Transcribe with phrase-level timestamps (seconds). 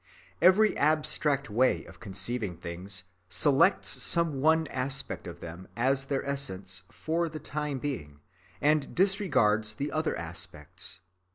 [0.41, 6.81] Every abstract way of conceiving things selects some one aspect of them as their essence
[6.91, 8.21] for the time being,
[8.59, 11.01] and disregards the other aspects.